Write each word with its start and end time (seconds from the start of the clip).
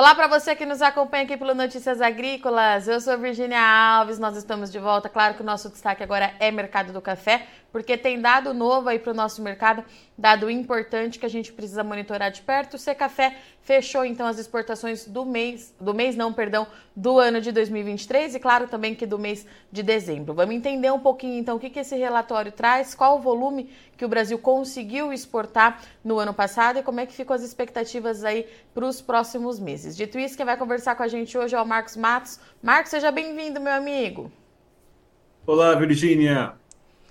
Olá 0.00 0.14
para 0.14 0.28
você 0.28 0.56
que 0.56 0.64
nos 0.64 0.80
acompanha 0.80 1.24
aqui 1.24 1.36
pelo 1.36 1.54
Notícias 1.54 2.00
Agrícolas. 2.00 2.88
Eu 2.88 3.02
sou 3.02 3.18
Virginia 3.18 3.60
Alves, 3.60 4.18
nós 4.18 4.34
estamos 4.34 4.72
de 4.72 4.78
volta. 4.78 5.10
Claro 5.10 5.34
que 5.34 5.42
o 5.42 5.44
nosso 5.44 5.68
destaque 5.68 6.02
agora 6.02 6.32
é 6.40 6.50
mercado 6.50 6.90
do 6.90 7.02
café, 7.02 7.46
porque 7.72 7.96
tem 7.96 8.20
dado 8.20 8.52
novo 8.52 8.88
aí 8.88 8.98
para 8.98 9.12
o 9.12 9.14
nosso 9.14 9.42
mercado, 9.42 9.84
dado 10.16 10.50
importante 10.50 11.18
que 11.18 11.26
a 11.26 11.30
gente 11.30 11.52
precisa 11.52 11.84
monitorar 11.84 12.30
de 12.30 12.42
perto. 12.42 12.74
O 12.74 12.78
Secafé 12.78 13.36
fechou 13.62 14.04
então 14.04 14.26
as 14.26 14.38
exportações 14.38 15.06
do 15.06 15.24
mês, 15.24 15.74
do 15.80 15.94
mês 15.94 16.16
não, 16.16 16.32
perdão, 16.32 16.66
do 16.94 17.18
ano 17.18 17.40
de 17.40 17.52
2023 17.52 18.34
e 18.34 18.40
claro 18.40 18.66
também 18.66 18.94
que 18.94 19.06
do 19.06 19.18
mês 19.18 19.46
de 19.70 19.82
dezembro. 19.82 20.34
Vamos 20.34 20.54
entender 20.54 20.90
um 20.90 20.98
pouquinho 20.98 21.38
então 21.38 21.56
o 21.56 21.60
que, 21.60 21.70
que 21.70 21.78
esse 21.78 21.96
relatório 21.96 22.52
traz, 22.52 22.94
qual 22.94 23.18
o 23.18 23.20
volume 23.20 23.70
que 23.96 24.04
o 24.04 24.08
Brasil 24.08 24.38
conseguiu 24.38 25.12
exportar 25.12 25.82
no 26.04 26.18
ano 26.18 26.34
passado 26.34 26.78
e 26.78 26.82
como 26.82 27.00
é 27.00 27.06
que 27.06 27.12
ficam 27.12 27.34
as 27.34 27.42
expectativas 27.42 28.24
aí 28.24 28.46
para 28.74 28.86
os 28.86 29.00
próximos 29.00 29.60
meses. 29.60 29.96
Dito 29.96 30.18
isso, 30.18 30.36
quem 30.36 30.46
vai 30.46 30.56
conversar 30.56 30.94
com 30.94 31.02
a 31.02 31.08
gente 31.08 31.36
hoje 31.36 31.54
é 31.54 31.60
o 31.60 31.66
Marcos 31.66 31.96
Matos. 31.96 32.40
Marcos, 32.62 32.90
seja 32.90 33.10
bem-vindo, 33.10 33.60
meu 33.60 33.72
amigo. 33.72 34.30
Olá, 35.46 35.74
Virgínia. 35.74 36.59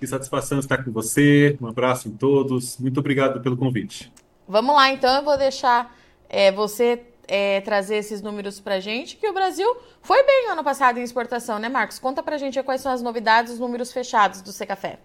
Que 0.00 0.06
satisfação 0.06 0.58
estar 0.58 0.82
com 0.82 0.90
você. 0.90 1.58
Um 1.60 1.66
abraço 1.66 2.08
em 2.08 2.12
todos. 2.12 2.78
Muito 2.78 2.98
obrigado 2.98 3.40
pelo 3.42 3.54
convite. 3.54 4.10
Vamos 4.48 4.74
lá, 4.74 4.90
então 4.90 5.14
eu 5.14 5.22
vou 5.22 5.36
deixar 5.36 5.94
é, 6.26 6.50
você 6.50 7.02
é, 7.28 7.60
trazer 7.60 7.96
esses 7.96 8.22
números 8.22 8.58
para 8.58 8.76
a 8.76 8.80
gente, 8.80 9.16
que 9.16 9.28
o 9.28 9.32
Brasil 9.34 9.76
foi 10.02 10.24
bem 10.24 10.48
ano 10.50 10.64
passado 10.64 10.98
em 10.98 11.02
exportação, 11.02 11.58
né, 11.58 11.68
Marcos? 11.68 11.98
Conta 11.98 12.22
para 12.22 12.34
a 12.34 12.38
gente 12.38 12.60
quais 12.62 12.80
são 12.80 12.90
as 12.90 13.02
novidades, 13.02 13.52
os 13.52 13.60
números 13.60 13.92
fechados 13.92 14.40
do 14.40 14.50
Secafé. 14.50 14.98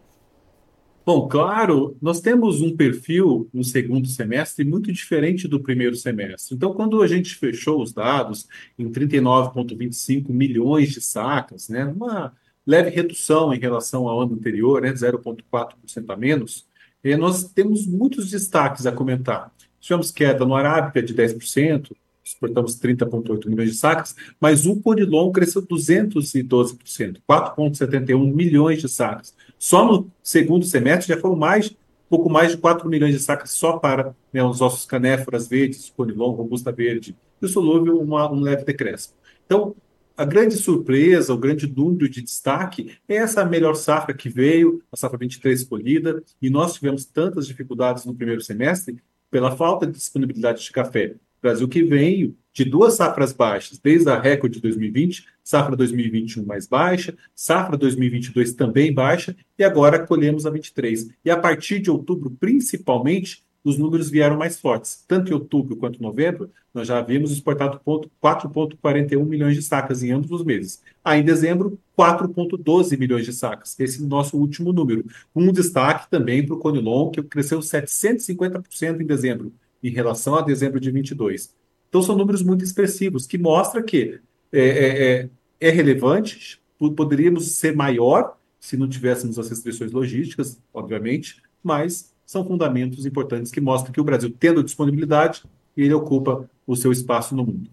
Bom, 1.05 1.27
claro, 1.27 1.95
nós 2.01 2.19
temos 2.19 2.61
um 2.61 2.75
perfil 2.75 3.47
no 3.53 3.63
segundo 3.63 4.07
semestre 4.07 4.65
muito 4.65 4.91
diferente 4.91 5.47
do 5.47 5.59
primeiro 5.59 5.95
semestre. 5.95 6.55
Então, 6.55 6.73
quando 6.73 7.03
a 7.03 7.07
gente 7.07 7.35
fechou 7.35 7.79
os 7.79 7.93
dados 7.93 8.47
em 8.79 8.89
39,25 8.89 10.29
milhões 10.29 10.93
de 10.93 11.01
sacas, 11.01 11.69
né, 11.69 11.85
uma 11.85 12.33
leve 12.65 12.89
redução 12.89 13.53
em 13.53 13.59
relação 13.59 14.07
ao 14.07 14.21
ano 14.21 14.33
anterior, 14.33 14.81
né, 14.81 14.93
0,4% 14.93 16.09
a 16.09 16.15
menos, 16.15 16.65
eh, 17.03 17.15
nós 17.15 17.43
temos 17.43 17.85
muitos 17.85 18.31
destaques 18.31 18.85
a 18.85 18.91
comentar. 18.91 19.51
Tivemos 19.79 20.09
queda 20.11 20.45
no 20.45 20.55
Arábica 20.55 21.01
de 21.01 21.13
10%, 21.13 21.95
exportamos 22.23 22.75
30,8 22.79 23.47
milhões 23.47 23.71
de 23.71 23.77
sacas, 23.77 24.15
mas 24.39 24.65
o 24.65 24.81
Conilon 24.81 25.31
cresceu 25.31 25.61
212%, 25.61 27.21
4,71 27.27 28.33
milhões 28.33 28.81
de 28.81 28.89
sacas. 28.89 29.35
Só 29.59 29.85
no 29.85 30.11
segundo 30.23 30.65
semestre 30.65 31.13
já 31.13 31.21
foram 31.21 31.35
mais, 31.35 31.71
pouco 32.09 32.29
mais 32.29 32.51
de 32.51 32.57
4 32.57 32.89
milhões 32.89 33.13
de 33.13 33.19
sacas 33.19 33.51
só 33.51 33.77
para 33.77 34.15
né, 34.33 34.43
os 34.43 34.59
ossos 34.59 34.85
canéforas 34.85 35.47
verdes, 35.47 35.93
Conilon, 35.95 36.31
Robusta 36.31 36.71
Verde, 36.71 37.15
e 37.39 37.45
o 37.45 37.49
solúvel 37.49 37.99
uma, 37.99 38.31
um 38.31 38.39
leve 38.39 38.65
decréscimo. 38.65 39.13
Então, 39.45 39.75
a 40.17 40.23
grande 40.23 40.55
surpresa, 40.55 41.33
o 41.33 41.37
grande 41.37 41.67
número 41.67 42.07
de 42.07 42.21
destaque 42.21 42.97
é 43.07 43.15
essa 43.15 43.43
melhor 43.43 43.75
safra 43.75 44.13
que 44.13 44.29
veio, 44.29 44.81
a 44.91 44.95
safra 44.95 45.17
23 45.17 45.61
escolhida, 45.61 46.23
e 46.41 46.49
nós 46.49 46.75
tivemos 46.75 47.05
tantas 47.05 47.47
dificuldades 47.47 48.05
no 48.05 48.15
primeiro 48.15 48.41
semestre 48.41 48.97
pela 49.29 49.55
falta 49.55 49.85
de 49.85 49.93
disponibilidade 49.93 50.63
de 50.63 50.71
café. 50.71 51.15
Brasil 51.41 51.67
que 51.67 51.83
veio 51.83 52.35
de 52.53 52.63
duas 52.63 52.95
safras 52.95 53.33
baixas, 53.33 53.77
desde 53.77 54.09
a 54.09 54.19
recorde 54.19 54.55
de 54.55 54.61
2020, 54.61 55.27
safra 55.43 55.75
2021 55.75 56.45
mais 56.45 56.65
baixa, 56.65 57.15
safra 57.35 57.77
2022 57.77 58.53
também 58.53 58.93
baixa, 58.93 59.35
e 59.59 59.63
agora 59.63 60.07
colhemos 60.07 60.45
a 60.45 60.49
23. 60.49 61.09
E 61.23 61.29
a 61.29 61.37
partir 61.37 61.79
de 61.79 61.91
outubro, 61.91 62.31
principalmente, 62.31 63.43
os 63.65 63.79
números 63.79 64.11
vieram 64.11 64.37
mais 64.37 64.59
fortes. 64.59 65.03
Tanto 65.07 65.31
em 65.31 65.33
outubro 65.33 65.75
quanto 65.75 65.99
em 65.99 66.03
novembro, 66.03 66.51
nós 66.71 66.87
já 66.87 66.99
havíamos 66.99 67.31
exportado 67.31 67.81
4,41 67.83 69.25
milhões 69.25 69.55
de 69.55 69.63
sacas 69.63 70.03
em 70.03 70.11
ambos 70.11 70.29
os 70.29 70.43
meses. 70.43 70.83
Aí, 71.03 71.21
em 71.21 71.23
dezembro, 71.23 71.79
4,12 71.97 72.97
milhões 72.97 73.25
de 73.25 73.33
sacas. 73.33 73.75
Esse 73.79 74.01
é 74.01 74.05
o 74.05 74.07
nosso 74.07 74.37
último 74.37 74.71
número. 74.71 75.03
Um 75.35 75.51
destaque 75.51 76.07
também 76.11 76.45
para 76.45 76.55
o 76.55 76.59
Conilon, 76.59 77.09
que 77.09 77.23
cresceu 77.23 77.59
750% 77.59 79.01
em 79.01 79.05
dezembro 79.05 79.51
em 79.83 79.89
relação 79.89 80.35
a 80.35 80.41
dezembro 80.41 80.79
de 80.79 80.91
22. 80.91 81.53
Então 81.89 82.01
são 82.01 82.15
números 82.15 82.43
muito 82.43 82.63
expressivos, 82.63 83.25
que 83.25 83.37
mostra 83.37 83.81
que 83.81 84.19
é, 84.51 84.59
é, 84.59 85.19
é, 85.21 85.29
é 85.59 85.69
relevante, 85.69 86.61
poderíamos 86.95 87.51
ser 87.53 87.75
maior 87.75 88.37
se 88.59 88.77
não 88.77 88.87
tivéssemos 88.89 89.37
as 89.37 89.49
restrições 89.49 89.91
logísticas, 89.91 90.59
obviamente, 90.73 91.41
mas 91.63 92.14
são 92.25 92.45
fundamentos 92.45 93.05
importantes 93.05 93.51
que 93.51 93.61
mostram 93.61 93.93
que 93.93 94.01
o 94.01 94.03
Brasil, 94.03 94.33
tendo 94.39 94.63
disponibilidade, 94.63 95.43
ele 95.77 95.93
ocupa 95.93 96.49
o 96.65 96.75
seu 96.75 96.91
espaço 96.91 97.35
no 97.35 97.45
mundo. 97.45 97.69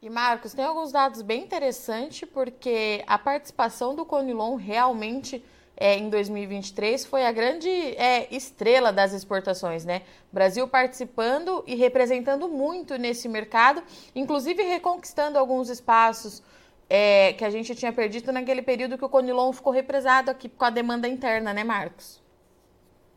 E 0.00 0.10
Marcos, 0.10 0.52
tem 0.52 0.64
alguns 0.64 0.90
dados 0.90 1.22
bem 1.22 1.44
interessantes, 1.44 2.28
porque 2.32 3.04
a 3.06 3.18
participação 3.18 3.94
do 3.94 4.04
Conilon 4.04 4.56
realmente 4.56 5.44
é, 5.76 5.96
em 5.96 6.08
2023 6.08 7.04
foi 7.06 7.24
a 7.24 7.32
grande 7.32 7.68
é, 7.68 8.26
estrela 8.34 8.92
das 8.92 9.12
exportações, 9.12 9.84
né? 9.84 10.02
Brasil 10.32 10.66
participando 10.68 11.62
e 11.66 11.74
representando 11.74 12.48
muito 12.48 12.96
nesse 12.96 13.28
mercado, 13.28 13.82
inclusive 14.14 14.62
reconquistando 14.62 15.38
alguns 15.38 15.68
espaços 15.68 16.42
é, 16.88 17.32
que 17.34 17.44
a 17.44 17.50
gente 17.50 17.74
tinha 17.74 17.92
perdido 17.92 18.32
naquele 18.32 18.62
período 18.62 18.98
que 18.98 19.04
o 19.04 19.08
Conilon 19.08 19.52
ficou 19.52 19.72
represado 19.72 20.30
aqui 20.30 20.48
com 20.48 20.64
a 20.64 20.70
demanda 20.70 21.08
interna, 21.08 21.52
né, 21.52 21.64
Marcos? 21.64 22.21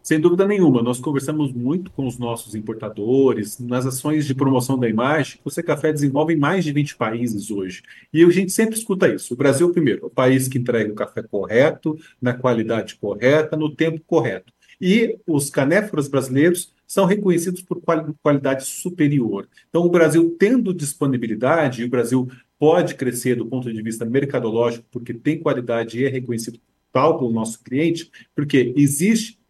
Sem 0.05 0.19
dúvida 0.19 0.45
nenhuma, 0.45 0.83
nós 0.83 0.99
conversamos 0.99 1.51
muito 1.51 1.89
com 1.89 2.05
os 2.05 2.19
nossos 2.19 2.53
importadores 2.53 3.57
nas 3.57 3.87
ações 3.87 4.27
de 4.27 4.35
promoção 4.35 4.77
da 4.77 4.87
imagem. 4.87 5.39
Você 5.43 5.63
Café 5.63 5.91
desenvolve 5.91 6.35
em 6.35 6.37
mais 6.37 6.63
de 6.63 6.71
20 6.71 6.95
países 6.95 7.49
hoje. 7.49 7.81
E 8.13 8.23
a 8.23 8.29
gente 8.29 8.51
sempre 8.51 8.77
escuta 8.77 9.11
isso. 9.11 9.33
O 9.33 9.35
Brasil, 9.35 9.67
primeiro, 9.71 10.05
o 10.05 10.09
país 10.11 10.47
que 10.47 10.59
entrega 10.59 10.91
o 10.91 10.95
café 10.95 11.23
correto, 11.23 11.97
na 12.21 12.35
qualidade 12.35 12.93
correta, 12.97 13.57
no 13.57 13.75
tempo 13.75 13.99
correto. 14.05 14.53
E 14.79 15.17
os 15.25 15.49
canéforos 15.49 16.07
brasileiros 16.07 16.71
são 16.85 17.05
reconhecidos 17.05 17.63
por 17.63 17.81
qualidade 18.21 18.63
superior. 18.63 19.49
Então, 19.69 19.81
o 19.81 19.89
Brasil 19.89 20.35
tendo 20.37 20.71
disponibilidade, 20.71 21.81
e 21.81 21.85
o 21.85 21.89
Brasil 21.89 22.29
pode 22.59 22.93
crescer 22.93 23.37
do 23.37 23.47
ponto 23.47 23.73
de 23.73 23.81
vista 23.81 24.05
mercadológico, 24.05 24.85
porque 24.91 25.15
tem 25.15 25.39
qualidade 25.39 25.99
e 25.99 26.05
é 26.05 26.09
reconhecido 26.09 26.59
tal 26.91 27.17
pelo 27.17 27.31
nosso 27.31 27.63
cliente, 27.63 28.11
porque 28.35 28.71
existe 28.77 29.43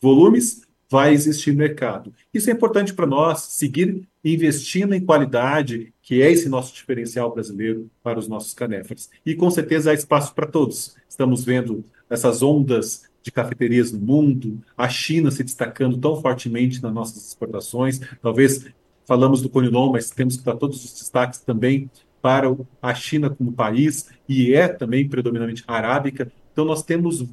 volumes, 0.00 0.62
vai 0.90 1.12
existir 1.12 1.54
mercado. 1.54 2.12
Isso 2.34 2.50
é 2.50 2.52
importante 2.52 2.92
para 2.92 3.06
nós, 3.06 3.42
seguir 3.42 4.08
investindo 4.24 4.92
em 4.92 5.04
qualidade, 5.04 5.94
que 6.02 6.20
é 6.20 6.30
esse 6.30 6.48
nosso 6.48 6.74
diferencial 6.74 7.32
brasileiro 7.32 7.88
para 8.02 8.18
os 8.18 8.26
nossos 8.26 8.52
canéferas. 8.52 9.08
E 9.24 9.34
com 9.34 9.48
certeza 9.50 9.90
há 9.92 9.94
espaço 9.94 10.34
para 10.34 10.46
todos. 10.46 10.96
Estamos 11.08 11.44
vendo 11.44 11.84
essas 12.08 12.42
ondas 12.42 13.08
de 13.22 13.30
cafeterias 13.30 13.92
no 13.92 14.00
mundo, 14.00 14.60
a 14.76 14.88
China 14.88 15.30
se 15.30 15.44
destacando 15.44 15.98
tão 15.98 16.20
fortemente 16.20 16.82
nas 16.82 16.92
nossas 16.92 17.28
exportações. 17.28 18.00
Talvez 18.20 18.66
falamos 19.06 19.42
do 19.42 19.48
Conilon, 19.48 19.92
mas 19.92 20.10
temos 20.10 20.36
que 20.36 20.44
dar 20.44 20.56
todos 20.56 20.84
os 20.84 20.92
destaques 20.92 21.40
também 21.40 21.90
para 22.22 22.54
a 22.82 22.94
China 22.94 23.30
como 23.30 23.52
país, 23.52 24.10
e 24.28 24.54
é 24.54 24.68
também 24.68 25.08
predominantemente 25.08 25.64
arábica. 25.66 26.30
Então, 26.52 26.64
nós 26.64 26.82
temos 26.82 27.24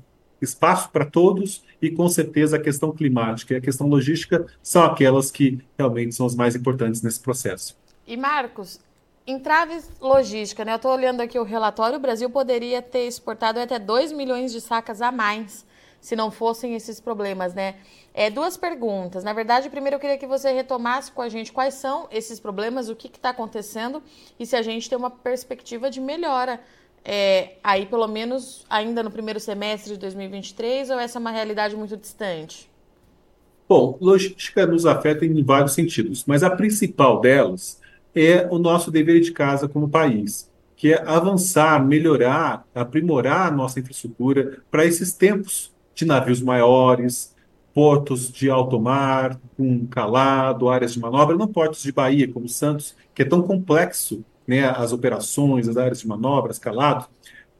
espaço 0.41 0.89
para 0.89 1.05
todos 1.05 1.63
e, 1.81 1.89
com 1.89 2.07
certeza, 2.07 2.57
a 2.57 2.61
questão 2.61 2.91
climática 2.91 3.53
e 3.53 3.57
a 3.57 3.61
questão 3.61 3.87
logística 3.87 4.45
são 4.61 4.83
aquelas 4.83 5.31
que 5.31 5.59
realmente 5.77 6.15
são 6.15 6.25
as 6.25 6.35
mais 6.35 6.55
importantes 6.55 7.01
nesse 7.01 7.19
processo. 7.19 7.77
E, 8.05 8.15
Marcos, 8.15 8.79
entraves 9.25 9.89
logística, 9.99 10.63
né? 10.63 10.73
Eu 10.73 10.77
estou 10.77 10.91
olhando 10.91 11.21
aqui 11.21 11.37
o 11.37 11.43
relatório, 11.43 11.97
o 11.97 12.01
Brasil 12.01 12.29
poderia 12.29 12.81
ter 12.81 13.07
exportado 13.07 13.59
até 13.59 13.77
2 13.77 14.11
milhões 14.11 14.51
de 14.51 14.61
sacas 14.61 15.01
a 15.01 15.11
mais 15.11 15.65
se 15.99 16.15
não 16.15 16.31
fossem 16.31 16.75
esses 16.75 16.99
problemas, 16.99 17.53
né? 17.53 17.75
É, 18.13 18.29
duas 18.29 18.55
perguntas. 18.55 19.23
Na 19.23 19.33
verdade, 19.33 19.69
primeiro 19.69 19.95
eu 19.95 19.99
queria 19.99 20.17
que 20.17 20.25
você 20.25 20.51
retomasse 20.51 21.11
com 21.11 21.21
a 21.21 21.29
gente 21.29 21.51
quais 21.51 21.73
são 21.73 22.07
esses 22.11 22.39
problemas, 22.39 22.87
o 22.87 22.95
que 22.95 23.07
está 23.07 23.29
acontecendo 23.29 24.01
e 24.39 24.45
se 24.45 24.55
a 24.55 24.61
gente 24.61 24.89
tem 24.89 24.97
uma 24.97 25.09
perspectiva 25.09 25.89
de 25.89 25.99
melhora 25.99 26.61
é, 27.09 27.53
aí 27.63 27.85
pelo 27.85 28.05
menos 28.05 28.65
ainda 28.69 29.01
no 29.01 29.09
primeiro 29.09 29.39
semestre 29.39 29.93
de 29.93 29.99
2023 29.99 30.89
ou 30.89 30.99
essa 30.99 31.17
é 31.17 31.21
uma 31.21 31.31
realidade 31.31 31.73
muito 31.73 31.95
distante? 31.95 32.69
Bom, 33.67 33.97
logística 34.01 34.67
nos 34.67 34.85
afeta 34.85 35.25
em 35.25 35.41
vários 35.41 35.71
sentidos, 35.71 36.25
mas 36.27 36.43
a 36.43 36.49
principal 36.49 37.21
delas 37.21 37.79
é 38.13 38.45
o 38.51 38.59
nosso 38.59 38.91
dever 38.91 39.21
de 39.21 39.31
casa 39.31 39.69
como 39.69 39.87
país, 39.87 40.51
que 40.75 40.93
é 40.93 41.01
avançar, 41.07 41.81
melhorar, 41.85 42.65
aprimorar 42.75 43.47
a 43.47 43.51
nossa 43.51 43.79
infraestrutura 43.79 44.59
para 44.69 44.85
esses 44.85 45.13
tempos 45.13 45.73
de 45.95 46.03
navios 46.03 46.41
maiores, 46.41 47.33
portos 47.73 48.29
de 48.29 48.49
alto 48.49 48.79
mar, 48.81 49.39
com 49.55 49.87
calado, 49.87 50.67
áreas 50.67 50.93
de 50.93 50.99
manobra, 50.99 51.37
não 51.37 51.47
portos 51.47 51.83
de 51.83 51.91
Bahia 51.91 52.27
como 52.27 52.49
Santos, 52.49 52.95
que 53.15 53.21
é 53.21 53.25
tão 53.25 53.41
complexo 53.41 54.25
né, 54.47 54.65
as 54.65 54.93
operações, 54.93 55.67
as 55.67 55.77
áreas 55.77 55.99
de 55.99 56.07
manobra, 56.07 56.51
escalado, 56.51 57.05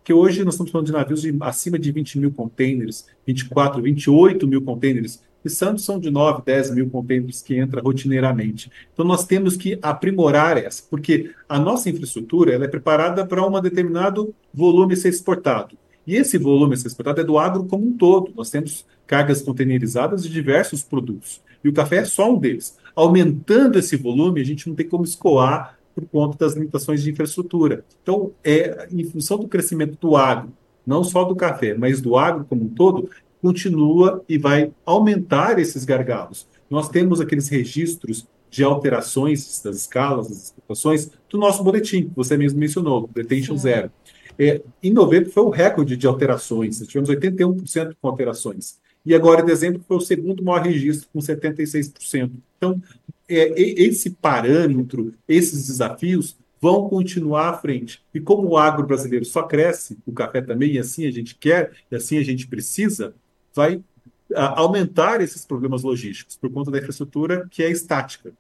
que 0.04 0.14
hoje 0.14 0.44
nós 0.44 0.54
estamos 0.54 0.72
falando 0.72 0.88
de 0.88 0.94
navios 0.94 1.22
de 1.22 1.36
acima 1.42 1.78
de 1.78 1.92
20 1.92 2.20
mil 2.20 2.32
containers, 2.32 3.06
24, 3.26 3.82
28 3.82 4.48
mil 4.48 4.62
containers, 4.62 5.22
e 5.44 5.50
Santos 5.50 5.86
são 5.86 6.00
de 6.00 6.10
9, 6.10 6.42
10 6.46 6.72
mil 6.72 6.90
contêineres 6.90 7.42
que 7.42 7.56
entra 7.56 7.82
rotineiramente. 7.82 8.70
Então 8.94 9.06
nós 9.06 9.26
temos 9.26 9.56
que 9.56 9.80
aprimorar 9.82 10.58
essa, 10.58 10.84
porque 10.90 11.32
a 11.48 11.58
nossa 11.58 11.90
infraestrutura 11.90 12.54
ela 12.54 12.66
é 12.66 12.68
preparada 12.68 13.26
para 13.26 13.46
um 13.46 13.62
determinado 13.62 14.34
volume 14.54 14.96
ser 14.96 15.10
exportado. 15.10 15.78
E 16.06 16.16
esse 16.16 16.38
volume 16.38 16.76
ser 16.76 16.88
exportado 16.88 17.22
é 17.22 17.24
do 17.24 17.38
agro 17.38 17.66
como 17.66 17.86
um 17.86 17.96
todo. 17.96 18.34
Nós 18.36 18.50
temos 18.50 18.86
cargas 19.06 19.42
containerizadas 19.42 20.24
de 20.24 20.30
diversos 20.30 20.84
produtos. 20.84 21.42
E 21.64 21.70
o 21.70 21.74
café 21.74 21.98
é 21.98 22.06
só 22.06 22.34
um 22.34 22.40
deles. 22.40 22.78
Aumentando 22.96 23.78
esse 23.78 23.96
volume, 23.96 24.42
a 24.42 24.44
gente 24.44 24.68
não 24.68 24.76
tem 24.76 24.88
como 24.88 25.04
escoar 25.04 25.77
por 25.98 26.06
conta 26.08 26.38
das 26.38 26.54
limitações 26.54 27.02
de 27.02 27.10
infraestrutura. 27.10 27.84
Então, 28.04 28.32
é 28.44 28.88
em 28.92 29.04
função 29.04 29.40
do 29.40 29.48
crescimento 29.48 29.98
do 30.00 30.16
agro, 30.16 30.54
não 30.86 31.04
só 31.04 31.24
do 31.24 31.36
café, 31.36 31.74
mas 31.74 32.00
do 32.00 32.16
agro 32.16 32.46
como 32.48 32.66
um 32.66 32.70
todo, 32.70 33.10
continua 33.42 34.24
e 34.30 34.38
vai 34.38 34.72
aumentar 34.86 35.58
esses 35.58 35.84
gargalos. 35.84 36.48
Nós 36.70 36.88
temos 36.88 37.20
aqueles 37.20 37.50
registros 37.50 38.28
de 38.50 38.64
alterações 38.64 39.62
das 39.64 39.78
escalas, 39.78 40.30
das 40.30 40.44
exportações, 40.46 41.10
do 41.30 41.38
nosso 41.38 41.64
boletim, 41.64 42.04
que 42.04 42.16
você 42.16 42.38
mesmo 42.38 42.60
mencionou, 42.60 43.10
Detention 43.14 43.58
Zero. 43.58 43.92
É, 44.40 44.62
em 44.84 44.94
novembro 44.94 45.32
foi 45.32 45.44
o 45.44 45.50
recorde 45.50 45.98
de 45.98 46.06
alterações, 46.06 46.80
tivemos 46.88 47.10
81% 47.10 47.96
com 48.00 48.08
alterações. 48.08 48.80
E 49.08 49.16
agora, 49.16 49.42
em 49.42 49.46
dezembro, 49.46 49.82
foi 49.88 49.96
o 49.96 50.02
segundo 50.02 50.44
maior 50.44 50.62
registro, 50.62 51.08
com 51.14 51.20
76%. 51.20 52.30
Então, 52.58 52.82
é, 53.30 53.54
esse 53.58 54.10
parâmetro, 54.10 55.14
esses 55.26 55.68
desafios 55.68 56.36
vão 56.60 56.90
continuar 56.90 57.52
à 57.52 57.58
frente. 57.58 58.04
E 58.14 58.20
como 58.20 58.50
o 58.50 58.58
agro 58.58 58.86
brasileiro 58.86 59.24
só 59.24 59.44
cresce, 59.44 59.98
o 60.06 60.12
café 60.12 60.42
também, 60.42 60.74
e 60.74 60.80
assim 60.80 61.08
a 61.08 61.12
gente 61.12 61.36
quer, 61.36 61.72
e 61.90 61.96
assim 61.96 62.18
a 62.18 62.24
gente 62.24 62.48
precisa, 62.48 63.16
vai 63.56 63.82
a, 64.36 64.60
aumentar 64.60 65.22
esses 65.22 65.46
problemas 65.46 65.84
logísticos 65.84 66.36
por 66.36 66.52
conta 66.52 66.70
da 66.70 66.78
infraestrutura 66.78 67.48
que 67.50 67.64
é 67.64 67.72
estática. 67.72 68.34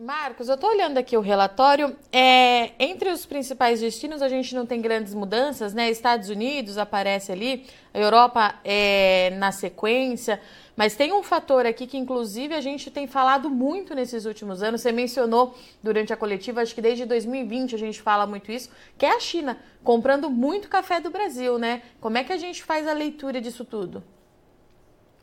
Marcos, 0.00 0.48
eu 0.48 0.54
estou 0.54 0.70
olhando 0.70 0.98
aqui 0.98 1.16
o 1.16 1.20
relatório. 1.20 1.96
É, 2.12 2.70
entre 2.78 3.10
os 3.10 3.26
principais 3.26 3.80
destinos, 3.80 4.22
a 4.22 4.28
gente 4.28 4.54
não 4.54 4.64
tem 4.64 4.80
grandes 4.80 5.12
mudanças, 5.12 5.74
né? 5.74 5.90
Estados 5.90 6.28
Unidos 6.28 6.78
aparece 6.78 7.32
ali, 7.32 7.64
a 7.92 7.98
Europa 7.98 8.54
é 8.64 9.30
na 9.38 9.50
sequência, 9.50 10.40
mas 10.76 10.94
tem 10.94 11.12
um 11.12 11.22
fator 11.22 11.66
aqui 11.66 11.86
que, 11.86 11.98
inclusive, 11.98 12.54
a 12.54 12.60
gente 12.60 12.90
tem 12.90 13.06
falado 13.06 13.50
muito 13.50 13.94
nesses 13.94 14.24
últimos 14.24 14.62
anos. 14.62 14.82
Você 14.82 14.92
mencionou 14.92 15.54
durante 15.82 16.12
a 16.12 16.16
coletiva, 16.16 16.60
acho 16.60 16.74
que 16.74 16.82
desde 16.82 17.04
2020 17.04 17.74
a 17.74 17.78
gente 17.78 18.00
fala 18.00 18.26
muito 18.26 18.52
isso, 18.52 18.70
que 18.96 19.04
é 19.04 19.16
a 19.16 19.20
China 19.20 19.58
comprando 19.82 20.30
muito 20.30 20.68
café 20.68 21.00
do 21.00 21.10
Brasil, 21.10 21.58
né? 21.58 21.82
Como 22.00 22.16
é 22.16 22.22
que 22.22 22.32
a 22.32 22.36
gente 22.36 22.62
faz 22.62 22.86
a 22.86 22.92
leitura 22.92 23.40
disso 23.40 23.64
tudo? 23.64 24.04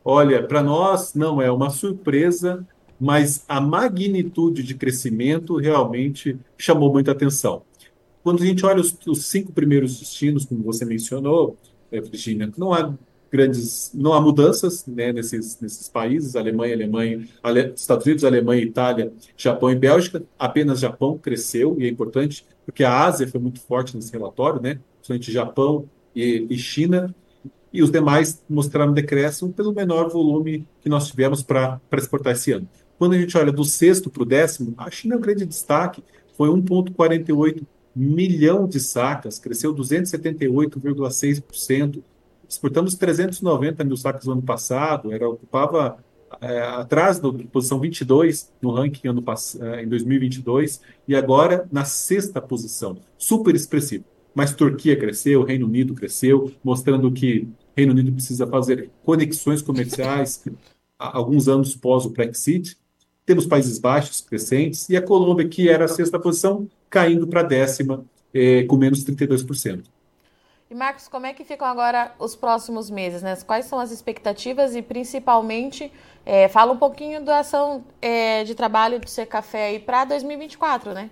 Olha, 0.04 0.46
para 0.46 0.62
nós 0.62 1.16
não 1.16 1.42
é 1.42 1.50
uma 1.50 1.70
surpresa 1.70 2.68
mas 3.00 3.44
a 3.48 3.60
magnitude 3.60 4.64
de 4.64 4.74
crescimento 4.76 5.58
realmente 5.58 6.38
chamou 6.58 6.92
muita 6.92 7.12
atenção. 7.12 7.64
Quando 8.24 8.42
a 8.42 8.46
gente 8.46 8.66
olha 8.66 8.82
os, 8.82 8.98
os 9.06 9.26
cinco 9.28 9.52
primeiros 9.52 10.00
destinos, 10.00 10.46
como 10.46 10.64
você 10.64 10.86
mencionou, 10.86 11.58
é, 11.92 12.02
Virginia, 12.02 12.52
não 12.58 12.74
há 12.74 12.94
grandes, 13.32 13.92
não 13.94 14.14
há 14.14 14.22
mudanças 14.22 14.86
né, 14.88 15.12
nesses, 15.12 15.60
nesses 15.60 15.90
países, 15.90 16.36
Alemanha, 16.36 16.74
Alemanha, 16.74 17.28
Ale, 17.44 17.74
Estados 17.76 18.06
Unidos, 18.06 18.24
Alemanha, 18.24 18.64
Itália, 18.64 19.14
Japão 19.36 19.70
e 19.70 19.76
Bélgica, 19.76 20.24
apenas 20.40 20.80
Japão 20.80 21.18
cresceu, 21.18 21.76
e 21.80 21.86
é 21.86 21.90
importante, 21.90 22.46
porque 22.66 22.84
a 22.84 23.06
Ásia 23.06 23.28
foi 23.28 23.40
muito 23.40 23.60
forte 23.60 23.96
nesse 23.96 24.12
relatório, 24.12 24.62
né, 24.62 24.80
principalmente 24.96 25.32
Japão 25.32 25.90
e, 26.16 26.48
e 26.50 26.58
China, 26.58 27.14
e 27.74 27.84
os 27.84 27.92
demais 27.92 28.42
mostraram 28.50 28.94
decréscimo 28.94 29.52
pelo 29.52 29.74
menor 29.74 30.10
volume 30.10 30.66
que 30.82 30.88
nós 30.88 31.10
tivemos 31.10 31.44
para 31.44 31.82
exportar 31.98 32.32
esse 32.32 32.54
ano. 32.54 32.68
Quando 32.98 33.14
a 33.14 33.18
gente 33.18 33.38
olha 33.38 33.52
do 33.52 33.64
sexto 33.64 34.10
para 34.10 34.24
o 34.24 34.26
décimo, 34.26 34.74
a 34.78 34.90
China 34.90 35.14
é 35.16 35.18
um 35.18 35.22
grande 35.22 35.46
destaque, 35.46 36.04
foi 36.36 36.50
1,48 36.50 37.64
milhão 37.96 38.68
de 38.68 38.80
sacas, 38.80 39.40
cresceu 39.40 39.74
278,6%. 39.74 42.04
Exportamos 42.48 42.94
390 42.96 43.84
mil 43.84 43.98
sacas 43.98 44.26
no 44.26 44.34
ano 44.34 44.42
passado, 44.42 45.12
era 45.12 45.28
ocupava 45.28 45.98
é, 46.42 46.62
atrás 46.62 47.20
da 47.20 47.32
posição 47.52 47.80
22 47.80 48.52
no 48.62 48.72
ranking 48.72 49.08
ano, 49.08 49.24
é, 49.62 49.84
em 49.84 49.88
2022 49.88 50.82
e 51.08 51.16
agora 51.16 51.68
na 51.72 51.86
sexta 51.86 52.42
posição, 52.42 52.98
super 53.18 53.56
expressivo. 53.56 54.04
Mas 54.34 54.54
Turquia 54.54 54.98
cresceu, 54.98 55.44
Reino 55.44 55.66
Unido 55.66 55.94
cresceu, 55.94 56.52
mostrando 56.64 57.12
que 57.12 57.48
Reino 57.76 57.94
Unido 57.94 58.12
precisa 58.12 58.46
fazer 58.46 58.90
conexões 59.04 59.62
comerciais 59.62 60.44
alguns 61.00 61.48
anos 61.48 61.76
pós 61.76 62.06
o 62.06 62.10
Brexit 62.10 62.78
temos 63.26 63.46
Países 63.46 63.80
Baixos 63.80 64.22
crescentes 64.22 64.88
e 64.90 64.96
a 64.96 65.02
Colômbia, 65.02 65.48
que 65.48 65.68
era 65.70 65.86
a 65.86 65.88
sexta 65.88 66.20
posição, 66.20 66.68
caindo 66.90 67.28
para 67.28 67.42
a 67.42 67.44
décima, 67.44 68.06
eh, 68.34 68.64
com 68.64 68.78
menos 68.78 69.04
32%. 69.04 69.84
E 70.70 70.74
Marcos, 70.74 71.08
como 71.08 71.26
é 71.26 71.34
que 71.34 71.44
ficam 71.44 71.68
agora 71.68 72.14
os 72.18 72.36
próximos 72.36 72.90
meses? 72.90 73.22
Né? 73.22 73.36
Quais 73.46 73.66
são 73.66 73.80
as 73.80 73.92
expectativas 73.92 74.76
e, 74.76 74.82
principalmente, 74.82 75.92
é, 76.26 76.48
fala 76.48 76.74
um 76.74 76.78
pouquinho 76.78 77.24
da 77.24 77.40
ação 77.40 77.84
é, 78.02 78.44
de 78.44 78.56
trabalho 78.56 79.00
do 79.00 79.08
Ser 79.08 79.28
Café 79.28 79.68
aí 79.68 79.80
para 79.80 80.06
2024, 80.06 80.94
né? 80.94 81.10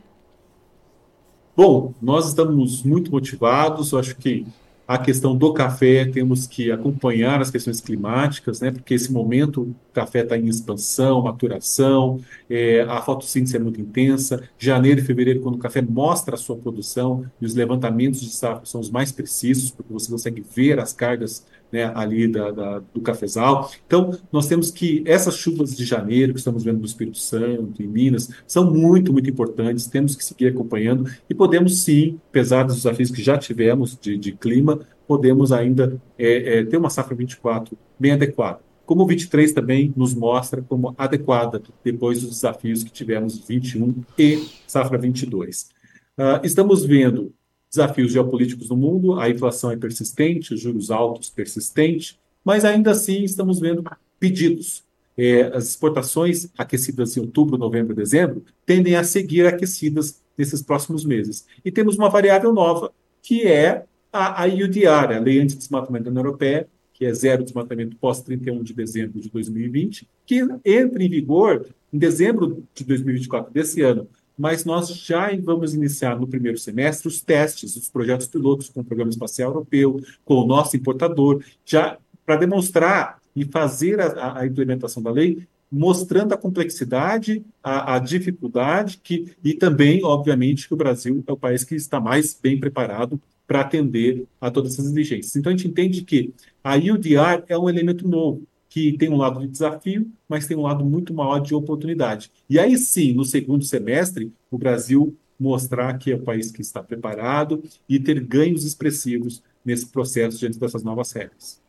Bom, 1.55 1.93
nós 2.01 2.27
estamos 2.27 2.81
muito 2.81 3.11
motivados. 3.11 3.91
Eu 3.91 3.99
acho 3.99 4.15
que 4.15 4.43
a 4.87 4.97
questão 4.97 5.35
do 5.35 5.53
café, 5.53 6.05
temos 6.05 6.45
que 6.45 6.71
acompanhar 6.71 7.41
as 7.41 7.49
questões 7.49 7.79
climáticas, 7.79 8.59
né? 8.59 8.71
Porque 8.71 8.93
esse 8.93 9.11
momento 9.11 9.61
o 9.61 9.75
café 9.93 10.21
está 10.23 10.37
em 10.37 10.47
expansão, 10.47 11.21
maturação, 11.21 12.19
é, 12.49 12.81
a 12.81 13.01
fotossíntese 13.01 13.55
é 13.55 13.59
muito 13.59 13.79
intensa. 13.79 14.43
Janeiro 14.57 14.99
e 14.99 15.03
fevereiro, 15.03 15.41
quando 15.41 15.55
o 15.55 15.59
café 15.59 15.81
mostra 15.81 16.35
a 16.35 16.37
sua 16.37 16.57
produção, 16.57 17.25
e 17.39 17.45
os 17.45 17.55
levantamentos 17.55 18.19
de 18.21 18.29
safra 18.29 18.65
são 18.65 18.81
os 18.81 18.89
mais 18.89 19.11
precisos, 19.11 19.71
porque 19.71 19.91
você 19.91 20.11
consegue 20.11 20.43
ver 20.53 20.79
as 20.79 20.91
cargas 20.91 21.45
né, 21.73 21.91
ali 21.95 22.27
da, 22.27 22.51
da, 22.51 22.79
do 22.93 23.01
cafezal. 23.01 23.71
Então, 23.87 24.15
nós 24.31 24.45
temos 24.45 24.69
que 24.69 25.03
essas 25.07 25.35
chuvas 25.35 25.75
de 25.75 25.83
janeiro 25.83 26.31
que 26.31 26.37
estamos 26.37 26.63
vendo 26.63 26.77
no 26.77 26.85
Espírito 26.85 27.17
Santo, 27.17 27.81
em 27.81 27.87
Minas, 27.87 28.29
são 28.45 28.71
muito, 28.71 29.11
muito 29.11 29.27
importantes. 29.27 29.87
Temos 29.87 30.15
que 30.15 30.23
seguir 30.23 30.49
acompanhando 30.49 31.11
e 31.27 31.33
podemos 31.33 31.79
sim, 31.81 32.19
apesar 32.29 32.61
dos 32.61 32.75
desafios 32.75 33.09
que 33.09 33.23
já 33.23 33.39
tivemos 33.39 33.97
de, 33.99 34.15
de 34.15 34.33
clima, 34.33 34.81
podemos 35.07 35.51
ainda 35.51 35.99
é, 36.15 36.59
é, 36.59 36.63
ter 36.63 36.77
uma 36.77 36.91
safra 36.91 37.15
24 37.15 37.75
bem 37.99 38.11
adequada. 38.11 38.59
Como 38.85 39.01
o 39.01 39.07
23 39.07 39.51
também 39.51 39.91
nos 39.97 40.13
mostra 40.13 40.61
como 40.61 40.93
adequada 40.95 41.59
depois 41.83 42.21
dos 42.21 42.29
desafios 42.29 42.83
que 42.83 42.91
tivemos 42.91 43.39
21 43.47 43.95
e 44.19 44.45
safra 44.67 44.97
22. 44.99 45.69
Uh, 46.15 46.21
ah, 46.21 46.41
estamos 46.43 46.85
vendo 46.85 47.33
desafios 47.73 48.11
geopolíticos 48.11 48.69
no 48.69 48.77
mundo, 48.77 49.19
a 49.19 49.27
inflação 49.27 49.71
é 49.71 49.75
persistente, 49.75 50.53
os 50.53 50.61
juros 50.61 50.91
altos 50.91 51.31
persistentes, 51.31 52.19
mas 52.45 52.63
ainda 52.63 52.91
assim 52.91 53.23
estamos 53.23 53.59
vendo 53.59 53.83
pedidos. 54.19 54.83
É, 55.17 55.43
as 55.55 55.69
exportações 55.69 56.49
aquecidas 56.55 57.17
em 57.17 57.21
outubro, 57.21 57.57
novembro 57.57 57.95
dezembro 57.95 58.43
tendem 58.65 58.95
a 58.95 59.03
seguir 59.03 59.47
aquecidas 59.47 60.21
nesses 60.37 60.61
próximos 60.61 61.03
meses. 61.03 61.47
E 61.65 61.71
temos 61.71 61.97
uma 61.97 62.09
variável 62.09 62.53
nova, 62.53 62.91
que 63.21 63.47
é 63.47 63.85
a, 64.11 64.43
a 64.43 64.45
IUDR, 64.45 65.15
a 65.15 65.19
Lei 65.19 65.39
Anti-Desmatamento 65.39 66.05
da 66.05 66.11
União 66.11 66.25
Europeia, 66.25 66.67
que 66.93 67.05
é 67.05 67.13
zero 67.13 67.43
desmatamento 67.43 67.95
pós 67.95 68.21
31 68.21 68.61
de 68.61 68.73
dezembro 68.73 69.19
de 69.19 69.29
2020, 69.29 70.07
que 70.25 70.45
entra 70.63 71.03
em 71.03 71.09
vigor 71.09 71.65
em 71.91 71.97
dezembro 71.97 72.63
de 72.73 72.83
2024 72.83 73.51
desse 73.51 73.81
ano 73.81 74.07
mas 74.37 74.65
nós 74.65 74.89
já 74.89 75.29
vamos 75.41 75.73
iniciar 75.73 76.19
no 76.19 76.27
primeiro 76.27 76.57
semestre 76.57 77.07
os 77.07 77.21
testes, 77.21 77.75
os 77.75 77.89
projetos 77.89 78.27
pilotos 78.27 78.69
com 78.69 78.81
o 78.81 78.83
Programa 78.83 79.11
Espacial 79.11 79.51
Europeu, 79.51 80.01
com 80.25 80.35
o 80.35 80.47
nosso 80.47 80.75
importador, 80.75 81.43
já 81.65 81.97
para 82.25 82.37
demonstrar 82.37 83.21
e 83.35 83.45
fazer 83.45 83.99
a, 83.99 84.39
a, 84.39 84.45
implementação 84.45 85.01
da 85.01 85.11
lei, 85.11 85.45
mostrando 85.71 86.33
a 86.33 86.37
complexidade, 86.37 87.43
a, 87.63 87.95
a, 87.95 87.99
dificuldade 87.99 88.99
que, 89.03 89.35
e 89.43 89.53
também, 89.53 90.03
obviamente, 90.03 90.67
que 90.67 90.73
o 90.73 90.77
Brasil 90.77 91.23
é 91.25 91.31
o 91.31 91.37
país 91.37 91.63
que 91.63 91.75
está 91.75 91.99
mais 91.99 92.37
bem 92.39 92.59
preparado 92.59 93.19
para 93.47 93.61
atender 93.61 94.25
a 94.39 94.49
todas 94.49 94.73
essas 94.73 94.85
exigências. 94.85 95.35
Então, 95.35 95.51
a 95.51 95.55
gente 95.55 95.67
entende 95.67 96.03
que 96.03 96.33
a 96.63 96.75
UDR 96.75 97.43
é 97.47 97.57
um 97.57 97.69
elemento 97.69 98.07
novo, 98.07 98.43
que 98.73 98.97
tem 98.97 99.07
um 99.07 99.17
lado 99.17 99.39
de 99.39 99.45
desafio, 99.45 100.11
mas 100.27 100.47
tem 100.47 100.57
um 100.57 100.63
lado 100.63 100.83
muito 100.83 101.13
maior 101.13 101.37
de 101.37 101.53
oportunidade. 101.53 102.31
E 102.49 102.57
aí 102.57 102.75
sim, 102.75 103.13
no 103.13 103.23
segundo 103.23 103.63
semestre, 103.63 104.33
o 104.49 104.57
Brasil 104.57 105.15
mostrar 105.39 105.95
que 105.99 106.11
é 106.11 106.15
o 106.15 106.23
país 106.23 106.49
que 106.49 106.61
está 106.61 106.81
preparado 106.81 107.63
e 107.87 107.99
ter 107.99 108.19
ganhos 108.19 108.63
expressivos 108.63 109.43
nesse 109.63 109.85
processo 109.85 110.39
diante 110.39 110.57
dessas 110.57 110.83
novas 110.83 111.11
regras. 111.11 111.61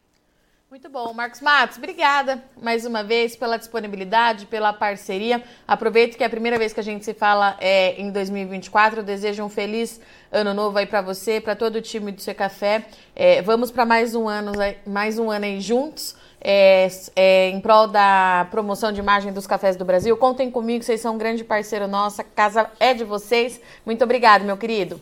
Muito 0.71 0.89
bom, 0.89 1.13
Marcos 1.13 1.43
Matos, 1.43 1.77
obrigada 1.77 2.43
mais 2.63 2.87
uma 2.87 3.05
vez 3.05 3.37
pela 3.37 3.59
disponibilidade, 3.59 4.47
pela 4.47 4.73
parceria. 4.73 5.43
Aproveito 5.69 6.17
que 6.17 6.23
é 6.23 6.27
a 6.27 6.31
primeira 6.31 6.59
vez 6.59 6.73
que 6.73 6.81
a 6.81 6.83
gente 6.83 7.05
se 7.05 7.13
fala 7.13 7.55
é, 7.61 8.01
em 8.01 8.11
2024. 8.11 9.01
Eu 9.01 9.05
desejo 9.05 9.45
um 9.45 9.51
feliz 9.51 10.01
ano 10.33 10.55
novo 10.55 10.79
aí 10.79 10.87
para 10.87 11.03
você, 11.03 11.39
para 11.39 11.55
todo 11.55 11.77
o 11.77 11.83
time 11.83 12.11
do 12.11 12.23
Seu 12.23 12.35
Café. 12.35 12.87
É, 13.15 13.43
vamos 13.43 13.71
para 13.71 13.85
mais 13.85 14.15
um 14.15 14.27
ano, 14.27 14.53
mais 14.87 15.19
um 15.19 15.31
ano 15.31 15.45
aí 15.45 15.61
juntos 15.61 16.24
é, 16.45 16.87
é, 17.17 17.49
em 17.49 17.61
prol 17.61 17.89
da 17.89 18.47
promoção 18.51 18.93
de 18.93 19.01
imagem 19.01 19.33
dos 19.33 19.47
cafés 19.47 19.77
do 19.77 19.85
Brasil. 19.85 20.15
Contem 20.19 20.51
comigo, 20.51 20.85
vocês 20.85 21.01
são 21.01 21.15
um 21.15 21.19
grande 21.19 21.43
parceiro 21.43 21.89
nosso, 21.89 22.21
a 22.21 22.25
casa 22.25 22.71
é 22.79 22.93
de 22.93 23.03
vocês. 23.03 23.59
Muito 23.87 24.05
obrigado, 24.05 24.45
meu 24.45 24.59
querido. 24.59 25.01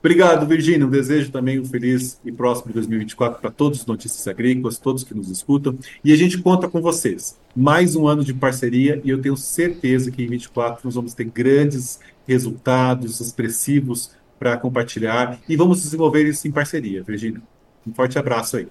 Obrigado, 0.00 0.44
Virgínia. 0.46 0.84
Desejo 0.86 1.30
também 1.30 1.60
um 1.60 1.64
feliz 1.64 2.20
e 2.24 2.32
próximo 2.32 2.72
2024 2.72 3.40
para 3.40 3.52
todos 3.52 3.80
os 3.80 3.86
notícias 3.86 4.26
agrícolas, 4.26 4.76
todos 4.76 5.04
que 5.04 5.14
nos 5.14 5.30
escutam. 5.30 5.78
E 6.04 6.12
a 6.12 6.16
gente 6.16 6.38
conta 6.38 6.68
com 6.68 6.82
vocês. 6.82 7.38
Mais 7.54 7.94
um 7.94 8.08
ano 8.08 8.24
de 8.24 8.34
parceria 8.34 9.00
e 9.04 9.10
eu 9.10 9.22
tenho 9.22 9.36
certeza 9.36 10.10
que 10.10 10.22
em 10.22 10.26
2024 10.26 10.80
nós 10.84 10.96
vamos 10.96 11.14
ter 11.14 11.24
grandes 11.24 12.00
resultados 12.26 13.20
expressivos 13.20 14.10
para 14.40 14.56
compartilhar 14.56 15.38
e 15.48 15.56
vamos 15.56 15.80
desenvolver 15.82 16.26
isso 16.26 16.48
em 16.48 16.50
parceria, 16.50 17.02
Virgínia. 17.04 17.40
Um 17.86 17.94
forte 17.94 18.18
abraço 18.18 18.56
aí. 18.56 18.66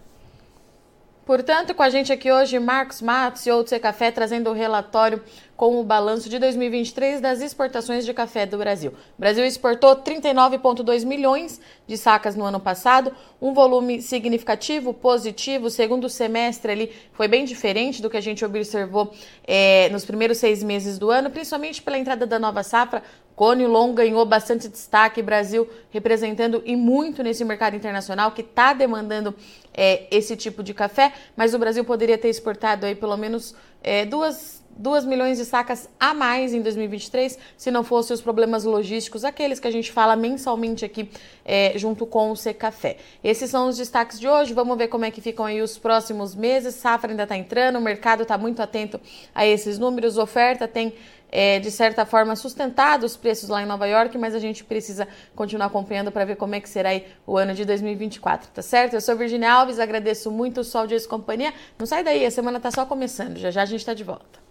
Portanto, 1.25 1.75
com 1.75 1.83
a 1.83 1.89
gente 1.89 2.11
aqui 2.11 2.31
hoje, 2.31 2.57
Marcos 2.57 3.01
Matos 3.01 3.45
e 3.45 3.51
Outro 3.51 3.79
Café, 3.79 4.09
trazendo 4.11 4.49
o 4.49 4.53
relatório 4.53 5.21
com 5.61 5.79
o 5.79 5.83
balanço 5.83 6.27
de 6.27 6.39
2023 6.39 7.21
das 7.21 7.39
exportações 7.39 8.03
de 8.03 8.11
café 8.15 8.47
do 8.47 8.57
Brasil. 8.57 8.91
O 9.15 9.19
Brasil 9.19 9.45
exportou 9.45 9.95
39,2 9.95 11.05
milhões 11.05 11.61
de 11.85 11.95
sacas 11.97 12.35
no 12.35 12.43
ano 12.43 12.59
passado, 12.59 13.15
um 13.39 13.53
volume 13.53 14.01
significativo, 14.01 14.91
positivo. 14.91 15.67
O 15.67 15.69
segundo 15.69 16.09
semestre 16.09 16.71
ali 16.71 16.91
foi 17.13 17.27
bem 17.27 17.45
diferente 17.45 18.01
do 18.01 18.09
que 18.09 18.17
a 18.17 18.21
gente 18.21 18.43
observou 18.43 19.13
é, 19.45 19.87
nos 19.89 20.03
primeiros 20.03 20.39
seis 20.39 20.63
meses 20.63 20.97
do 20.97 21.11
ano, 21.11 21.29
principalmente 21.29 21.79
pela 21.83 21.99
entrada 21.99 22.25
da 22.25 22.39
nova 22.39 22.63
safra. 22.63 23.03
Cone 23.35 23.65
Long 23.65 23.93
ganhou 23.93 24.25
bastante 24.25 24.67
destaque, 24.67 25.21
Brasil 25.21 25.67
representando 25.89 26.61
e 26.65 26.75
muito 26.75 27.23
nesse 27.23 27.43
mercado 27.43 27.75
internacional 27.75 28.31
que 28.31 28.41
está 28.41 28.73
demandando 28.73 29.33
é, 29.73 30.07
esse 30.11 30.35
tipo 30.35 30.61
de 30.61 30.73
café, 30.73 31.13
mas 31.35 31.53
o 31.53 31.59
Brasil 31.59 31.83
poderia 31.83 32.17
ter 32.17 32.29
exportado 32.29 32.85
aí 32.85 32.95
pelo 32.95 33.17
menos 33.17 33.55
é, 33.83 34.05
duas 34.05 34.60
2 34.77 35.05
milhões 35.05 35.37
de 35.37 35.45
sacas 35.45 35.89
a 35.99 36.13
mais 36.13 36.53
em 36.53 36.61
2023, 36.61 37.37
se 37.57 37.71
não 37.71 37.83
fossem 37.83 38.13
os 38.13 38.21
problemas 38.21 38.63
logísticos, 38.63 39.23
aqueles 39.23 39.59
que 39.59 39.67
a 39.67 39.71
gente 39.71 39.91
fala 39.91 40.15
mensalmente 40.15 40.83
aqui 40.83 41.09
é, 41.45 41.73
junto 41.75 42.05
com 42.05 42.31
o 42.31 42.35
Secafé. 42.35 42.97
Esses 43.23 43.49
são 43.49 43.67
os 43.67 43.77
destaques 43.77 44.19
de 44.19 44.27
hoje. 44.27 44.53
Vamos 44.53 44.77
ver 44.77 44.87
como 44.87 45.05
é 45.05 45.11
que 45.11 45.21
ficam 45.21 45.45
aí 45.45 45.61
os 45.61 45.77
próximos 45.77 46.35
meses. 46.35 46.75
Safra 46.75 47.11
ainda 47.11 47.23
está 47.23 47.37
entrando, 47.37 47.77
o 47.77 47.81
mercado 47.81 48.23
está 48.23 48.37
muito 48.37 48.61
atento 48.61 48.99
a 49.33 49.45
esses 49.45 49.77
números. 49.77 50.17
Oferta 50.17 50.67
tem 50.67 50.93
é, 51.31 51.59
de 51.59 51.71
certa 51.71 52.05
forma, 52.05 52.35
sustentado 52.35 53.05
os 53.05 53.15
preços 53.15 53.47
lá 53.47 53.63
em 53.63 53.65
Nova 53.65 53.87
York, 53.87 54.17
mas 54.17 54.35
a 54.35 54.39
gente 54.39 54.63
precisa 54.63 55.07
continuar 55.33 55.67
acompanhando 55.67 56.11
para 56.11 56.25
ver 56.25 56.35
como 56.35 56.53
é 56.53 56.59
que 56.59 56.69
será 56.69 56.89
o 57.25 57.37
ano 57.37 57.53
de 57.53 57.63
2024, 57.63 58.49
tá 58.51 58.61
certo? 58.61 58.93
Eu 58.93 59.01
sou 59.01 59.15
Virginia 59.15 59.53
Alves, 59.53 59.79
agradeço 59.79 60.29
muito 60.29 60.59
o 60.59 60.63
Sol 60.63 60.85
de 60.85 60.99
Companhia. 61.07 61.53
Não 61.79 61.85
sai 61.85 62.03
daí, 62.03 62.25
a 62.25 62.31
semana 62.31 62.57
está 62.57 62.69
só 62.69 62.85
começando, 62.85 63.37
já 63.37 63.49
já 63.49 63.61
a 63.61 63.65
gente 63.65 63.79
está 63.79 63.93
de 63.93 64.03
volta. 64.03 64.50